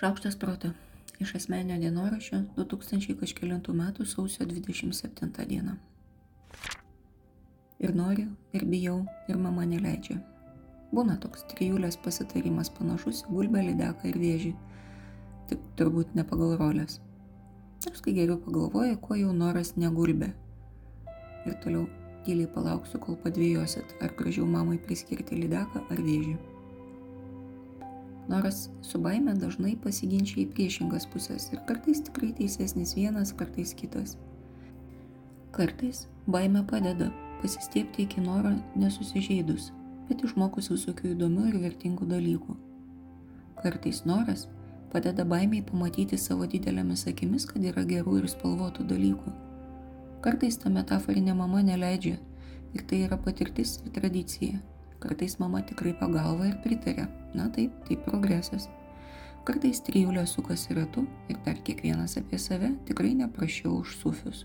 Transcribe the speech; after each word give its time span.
Šaukštas 0.00 0.36
proto. 0.36 0.72
Iš 1.20 1.34
asmenio 1.38 1.76
dienoraščio 1.78 2.38
2000 2.56 3.14
kažkėlintų 3.20 3.74
metų 3.76 4.06
sausio 4.08 4.46
27 4.48 5.46
dieną. 5.50 5.76
Ir 7.82 7.92
noriu, 7.94 8.28
ir 8.56 8.64
bijau, 8.66 9.02
ir 9.28 9.38
mama 9.38 9.66
neleidžia. 9.68 10.16
Būna 10.92 11.18
toks 11.20 11.44
trijulės 11.52 11.98
pasitarimas 12.04 12.70
panašus 12.72 13.22
į 13.26 13.34
gulbę, 13.36 13.62
lydeką 13.68 14.10
ir 14.10 14.20
vėžį. 14.22 14.52
Tik 15.50 15.66
turbūt 15.78 16.16
ne 16.18 16.24
pagal 16.28 16.56
rolės. 16.60 17.00
Nors 17.86 18.04
kai 18.04 18.14
geriau 18.16 18.38
pagalvoja, 18.40 18.96
kuo 19.02 19.18
jau 19.18 19.32
noras 19.36 19.74
negulbė. 19.76 20.32
Ir 21.46 21.58
toliau 21.64 21.88
tyliai 22.26 22.48
palauksiu, 22.54 23.00
kol 23.02 23.18
padvėjosit, 23.24 23.96
ar 24.00 24.16
gražiau 24.18 24.48
mamai 24.48 24.78
priskirti 24.78 25.40
lydeką 25.42 25.84
ar 25.90 26.02
vėžį. 26.08 26.36
Noras 28.28 28.70
su 28.82 29.00
baime 29.02 29.34
dažnai 29.34 29.72
pasiginčia 29.82 30.44
į 30.44 30.50
priešingas 30.54 31.08
pusės 31.10 31.48
ir 31.52 31.62
kartais 31.66 32.02
tikrai 32.06 32.30
teisesnis 32.38 32.94
vienas, 32.94 33.34
kartais 33.34 33.74
kitas. 33.74 34.14
Kartais 35.52 36.06
baime 36.26 36.62
padeda 36.70 37.10
pasistiepti 37.42 38.06
iki 38.06 38.22
noro 38.22 38.54
nesusižeidus, 38.78 39.72
bet 40.08 40.22
išmokus 40.22 40.70
visokių 40.70 41.16
įdomių 41.16 41.48
ir 41.50 41.58
vertingų 41.66 42.08
dalykų. 42.14 42.56
Kartais 43.62 44.04
noras 44.06 44.46
padeda 44.94 45.26
baimiai 45.26 45.64
pamatyti 45.66 46.18
savo 46.18 46.46
didelėmis 46.46 47.08
akimis, 47.10 47.48
kad 47.50 47.64
yra 47.64 47.82
gerų 47.88 48.20
ir 48.22 48.30
spalvotų 48.30 48.86
dalykų. 48.86 49.34
Kartais 50.22 50.60
ta 50.62 50.70
metaforinė 50.70 51.34
mama 51.34 51.64
neleidžia 51.66 52.20
ir 52.72 52.84
tai 52.86 53.02
yra 53.08 53.18
patirtis 53.18 53.80
ir 53.82 53.90
tradicija 53.96 54.60
Kartais 55.02 55.34
mama 55.40 55.64
tikrai 55.66 55.96
pagalva 55.98 56.46
ir 56.46 56.60
pritarė. 56.62 57.08
Na 57.34 57.48
taip, 57.50 57.74
tai 57.88 57.96
progresas. 58.04 58.68
Kartais 59.42 59.80
trijulė 59.82 60.22
sukasi 60.30 60.76
ratu 60.78 61.02
ir 61.32 61.40
dar 61.42 61.58
kiekvienas 61.66 62.14
apie 62.20 62.38
save 62.38 62.70
tikrai 62.86 63.10
neprašiau 63.18 63.80
už 63.80 63.96
sufius. 63.98 64.44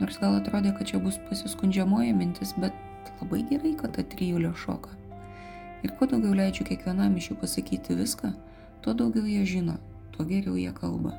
Nors 0.00 0.16
gal 0.22 0.38
atrodė, 0.38 0.72
kad 0.78 0.88
čia 0.88 1.02
bus 1.02 1.18
pasiskundžiamoji 1.28 2.14
mintis, 2.16 2.54
bet 2.56 2.72
labai 3.20 3.42
gerai, 3.50 3.74
kad 3.76 3.92
ta 3.98 4.06
trijulė 4.14 4.54
šoka. 4.56 4.96
Ir 5.84 5.92
kuo 5.98 6.08
daugiau 6.08 6.32
leidžiu 6.38 6.64
kiekvienam 6.70 7.20
iš 7.20 7.30
jų 7.30 7.40
pasakyti 7.42 8.00
viską, 8.00 8.32
tuo 8.80 8.96
daugiau 8.96 9.28
jie 9.28 9.44
žino, 9.48 9.76
tuo 10.16 10.24
geriau 10.24 10.56
jie 10.56 10.72
kalba. 10.76 11.12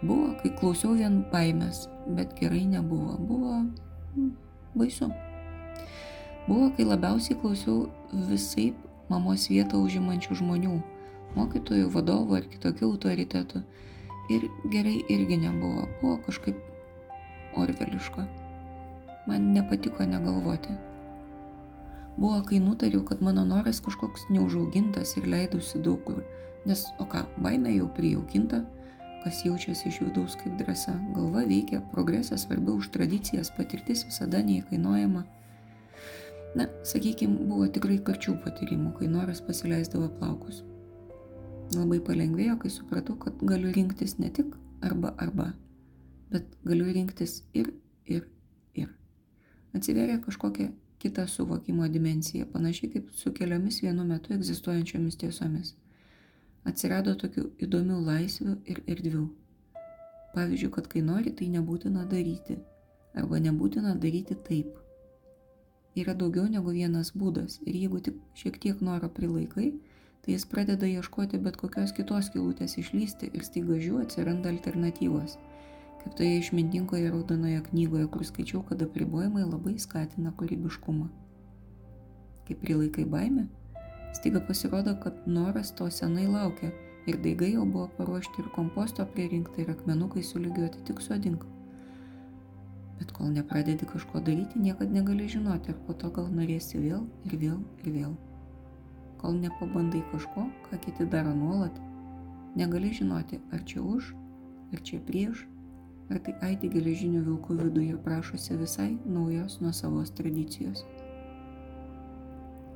Buvo, 0.00 0.32
kai 0.40 0.54
klausiau 0.56 0.96
vien 0.96 1.20
baimės, 1.28 1.84
bet 2.16 2.32
gerai 2.40 2.64
nebuvo. 2.64 3.18
Buvo 3.20 3.58
hmm, 3.60 4.32
baisu. 4.80 5.12
Buvo, 6.50 6.72
kai 6.74 6.82
labiausiai 6.82 7.36
klausiau 7.38 7.84
visai 8.26 8.72
mamos 9.06 9.44
vietą 9.46 9.78
užimančių 9.78 10.34
žmonių- 10.40 10.80
mokytojų, 11.38 11.86
vadovų 11.94 12.36
ar 12.40 12.48
kitokių 12.50 12.88
autoritetų. 12.88 13.62
Ir 14.34 14.48
gerai 14.72 14.96
irgi 15.06 15.38
nebuvo, 15.44 15.86
buvo 16.00 16.16
kažkaip 16.26 16.58
orveliška. 17.54 18.26
Man 19.28 19.54
nepatiko 19.54 20.02
negalvoti. 20.02 20.74
Buvo, 22.18 22.42
kai 22.42 22.58
nutariau, 22.58 23.04
kad 23.06 23.22
mano 23.22 23.44
noras 23.44 23.80
kažkoks 23.80 24.26
neužaugintas 24.30 25.16
ir 25.16 25.30
leidusi 25.30 25.78
daug 25.78 26.02
kur. 26.04 26.24
Nes, 26.66 26.86
o 26.98 27.04
ką, 27.04 27.26
baime 27.38 27.76
jau 27.76 27.86
prijaukinta, 27.94 28.64
kas 29.22 29.44
jaučiasi 29.44 29.88
iš 29.88 30.00
vidaus 30.00 30.34
kaip 30.34 30.58
drąsa, 30.58 30.98
galva 31.14 31.46
veikia, 31.46 31.80
progresas 31.92 32.42
svarbiau 32.42 32.82
už 32.82 32.90
tradicijas, 32.90 33.54
patirtis 33.54 34.04
visada 34.04 34.42
neįkainuojama. 34.42 35.24
Na, 36.54 36.66
sakykime, 36.82 37.44
buvo 37.46 37.68
tikrai 37.70 38.00
karčių 38.02 38.34
patyrimų, 38.42 38.96
kai 38.98 39.06
noras 39.10 39.38
pasileisdavo 39.46 40.08
plaukus. 40.18 40.64
Labai 41.76 42.00
palengvėjo, 42.02 42.56
kai 42.58 42.72
supratau, 42.74 43.14
kad 43.22 43.38
galiu 43.46 43.70
rinktis 43.76 44.16
ne 44.18 44.32
tik 44.34 44.56
arba 44.82 45.12
arba, 45.22 45.52
bet 46.32 46.48
galiu 46.66 46.88
rinktis 46.90 47.44
ir, 47.54 47.70
ir, 48.10 48.26
ir. 48.74 48.90
Atsiveria 49.78 50.18
kažkokia 50.24 50.72
kita 50.98 51.28
suvokimo 51.30 51.86
dimensija, 51.88 52.50
panašiai 52.50 52.90
kaip 52.96 53.14
su 53.14 53.30
keliomis 53.32 53.78
vienu 53.84 54.04
metu 54.04 54.34
egzistuojančiomis 54.34 55.22
tiesomis. 55.22 55.76
Atsirado 56.66 57.14
tokių 57.14 57.46
įdomių 57.62 58.02
laisvių 58.10 58.58
ir 58.66 58.82
erdvių. 58.90 59.24
Pavyzdžiui, 60.34 60.74
kad 60.74 60.90
kai 60.90 61.06
nori, 61.06 61.30
tai 61.30 61.46
nebūtina 61.54 62.02
daryti. 62.10 62.58
Arba 63.14 63.38
nebūtina 63.38 63.94
daryti 64.02 64.34
taip 64.50 64.74
yra 65.96 66.14
daugiau 66.14 66.46
negu 66.48 66.70
vienas 66.74 67.10
būdas 67.16 67.58
ir 67.66 67.74
jeigu 67.74 68.00
tik 68.06 68.18
šiek 68.38 68.58
tiek 68.62 68.82
noro 68.84 69.08
prilaikai, 69.08 69.72
tai 70.22 70.34
jis 70.34 70.46
pradeda 70.46 70.86
ieškoti 70.86 71.40
bet 71.42 71.56
kokios 71.60 71.92
kitos 71.96 72.30
kilutės 72.34 72.76
išlysti 72.78 73.30
ir 73.34 73.46
staiga 73.46 73.78
žiū 73.82 74.02
atsiranda 74.04 74.52
alternatyvos. 74.52 75.38
Kaip 76.00 76.14
toje 76.16 76.38
išmintingoje 76.40 77.10
raudonoje 77.12 77.60
knygoje, 77.68 78.06
kur 78.12 78.24
skaičiau, 78.24 78.62
kad 78.68 78.82
apribojimai 78.82 79.42
labai 79.44 79.74
skatina 79.78 80.32
kūrybiškumą. 80.38 81.08
Kai 82.48 82.56
prilaikai 82.62 83.04
baimę, 83.04 83.48
staiga 84.16 84.40
pasirodo, 84.46 84.96
kad 85.02 85.26
noras 85.26 85.74
to 85.76 85.90
senai 85.90 86.26
laukia 86.30 86.72
ir 87.06 87.20
daigai 87.24 87.52
jau 87.52 87.66
buvo 87.66 87.88
paruošti 87.98 88.42
ir 88.42 88.52
komposto 88.56 89.06
pririnkta 89.14 89.60
ir 89.62 89.74
akmenukai 89.74 90.24
sulygiuoti 90.24 90.86
tik 90.88 91.02
sodink. 91.04 91.44
Bet 93.00 93.12
kol 93.16 93.30
nepradedi 93.32 93.86
kažko 93.88 94.20
daryti, 94.20 94.60
niekada 94.60 94.92
negali 94.92 95.28
žinoti, 95.28 95.72
ar 95.72 95.78
po 95.86 95.94
to 95.96 96.10
gal 96.12 96.26
norėsi 96.28 96.76
vėl 96.82 97.06
ir 97.24 97.36
vėl 97.40 97.62
ir 97.80 97.94
vėl. 97.94 98.16
Kol 99.20 99.38
nepabandai 99.40 100.02
kažko, 100.12 100.44
ką 100.66 100.80
kiti 100.84 101.06
daro 101.08 101.32
nuolat, 101.36 101.78
negali 102.60 102.92
žinoti, 102.92 103.40
ar 103.56 103.64
čia 103.64 103.80
už, 103.80 104.12
ar 104.76 104.84
čia 104.84 105.00
prieš, 105.08 105.46
ar 106.12 106.20
tai 106.26 106.36
aidi 106.50 106.68
geležinių 106.74 107.24
vilkų 107.24 107.56
viduje 107.62 107.94
ir 107.94 108.02
prašosi 108.04 108.58
visai 108.60 108.90
naujos 109.06 109.56
nuo 109.64 109.72
savos 109.72 110.12
tradicijos. 110.20 110.84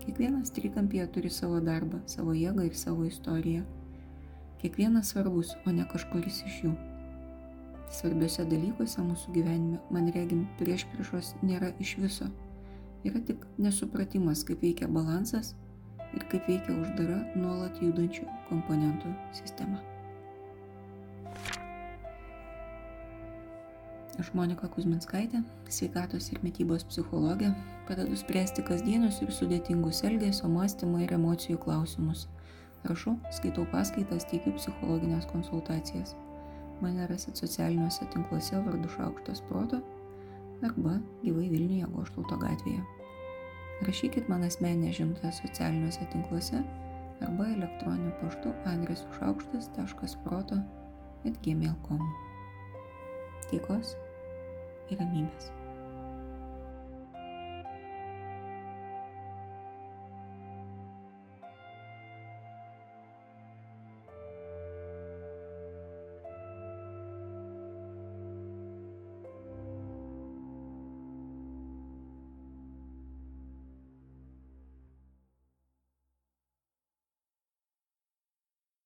Kiekvienas 0.05 0.53
trikampyje 0.57 1.07
turi 1.13 1.33
savo 1.33 1.61
darbą, 1.65 2.01
savo 2.09 2.33
jėgą 2.37 2.65
ir 2.71 2.81
savo 2.81 3.05
istoriją. 3.09 3.69
Kiekvienas 4.65 5.13
svarbus, 5.13 5.53
o 5.69 5.73
ne 5.73 5.85
kažkuris 5.89 6.45
iš 6.49 6.61
jų 6.65 6.75
svarbiuose 7.93 8.47
dalykuose 8.49 9.05
mūsų 9.05 9.35
gyvenime, 9.37 9.81
man 9.95 10.11
regim, 10.15 10.47
prieš 10.61 10.87
priešos 10.93 11.35
nėra 11.43 11.73
iš 11.83 11.97
viso. 12.03 12.29
Yra 13.05 13.21
tik 13.29 13.43
nesupratimas, 13.61 14.45
kaip 14.49 14.63
veikia 14.65 14.89
balansas 14.89 15.53
ir 16.15 16.25
kaip 16.31 16.47
veikia 16.49 16.77
uždara 16.81 17.19
nuolat 17.37 17.81
judančių 17.83 18.25
komponentų 18.49 19.13
sistema. 19.37 19.83
Aš 24.15 24.29
Monika 24.39 24.69
Kuzminskaitė, 24.71 25.41
sveikatos 25.75 26.29
ir 26.31 26.39
mytybos 26.45 26.85
psichologė, 26.87 27.49
padedu 27.89 28.15
spręsti 28.17 28.63
kasdienius 28.63 29.19
ir 29.27 29.33
sudėtingus 29.35 30.05
elgesio, 30.07 30.47
mąstymo 30.49 31.03
ir 31.03 31.17
emocijų 31.17 31.59
klausimus. 31.65 32.29
Rašau, 32.87 33.17
skaitau 33.35 33.67
paskaitas, 33.73 34.29
teikiu 34.31 34.55
psichologinės 34.55 35.27
konsultacijas. 35.33 36.15
Mane 36.85 37.07
rasit 37.09 37.41
socialiniuose 37.41 38.05
tinkluose 38.13 38.59
vardu 38.67 38.89
Šaukštas 38.93 39.41
Proto 39.49 39.81
arba 40.65 40.99
gyvai 41.23 41.47
Vilniuje 41.49 41.89
Goštauto 41.95 42.37
gatvėje. 42.43 42.83
Rašykit 43.89 44.29
man 44.29 44.45
asmenę 44.45 44.93
žinutę 44.93 45.33
socialiniuose 45.33 46.05
tinkluose 46.13 46.61
arba 47.25 47.49
elektroniniu 47.57 48.13
paštu 48.21 48.53
adresu 48.75 49.09
šaukštas.proto 49.19 50.61
atgmail.com. 51.25 52.09
Taikos 53.49 53.97
ir 54.91 55.01
ramybės. 55.01 55.64